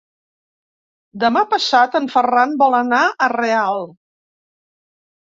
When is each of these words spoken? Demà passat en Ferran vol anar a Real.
Demà 1.25 1.43
passat 1.51 1.99
en 2.01 2.09
Ferran 2.15 2.57
vol 2.65 2.81
anar 2.81 3.05
a 3.07 3.31
Real. 3.39 3.89